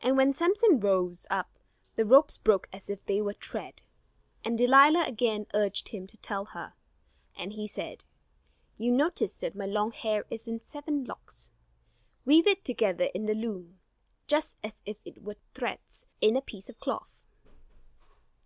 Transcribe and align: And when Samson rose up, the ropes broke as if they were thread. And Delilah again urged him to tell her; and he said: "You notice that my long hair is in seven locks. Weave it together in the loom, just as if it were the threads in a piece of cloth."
And 0.00 0.18
when 0.18 0.34
Samson 0.34 0.80
rose 0.80 1.26
up, 1.30 1.48
the 1.94 2.04
ropes 2.04 2.36
broke 2.36 2.68
as 2.74 2.90
if 2.90 3.02
they 3.06 3.22
were 3.22 3.32
thread. 3.32 3.84
And 4.44 4.58
Delilah 4.58 5.06
again 5.06 5.46
urged 5.54 5.88
him 5.88 6.06
to 6.08 6.18
tell 6.18 6.44
her; 6.44 6.74
and 7.34 7.54
he 7.54 7.66
said: 7.66 8.04
"You 8.76 8.92
notice 8.92 9.32
that 9.38 9.56
my 9.56 9.64
long 9.64 9.92
hair 9.92 10.26
is 10.28 10.46
in 10.46 10.60
seven 10.60 11.04
locks. 11.04 11.52
Weave 12.26 12.46
it 12.46 12.66
together 12.66 13.08
in 13.14 13.24
the 13.24 13.34
loom, 13.34 13.80
just 14.26 14.58
as 14.62 14.82
if 14.84 14.98
it 15.06 15.22
were 15.22 15.36
the 15.36 15.40
threads 15.58 16.04
in 16.20 16.36
a 16.36 16.42
piece 16.42 16.68
of 16.68 16.78
cloth." 16.78 17.18